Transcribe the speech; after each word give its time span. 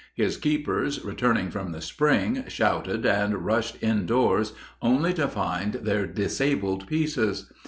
His 0.15 0.35
keepers, 0.35 1.05
returning 1.05 1.51
from 1.51 1.73
the 1.73 1.79
spring, 1.79 2.45
shouted 2.47 3.05
and 3.05 3.45
rushed 3.45 3.77
indoors 3.83 4.53
only 4.81 5.13
to 5.13 5.27
find 5.27 5.73
their 5.73 6.07
disabled 6.07 6.87
pieces. 6.87 7.51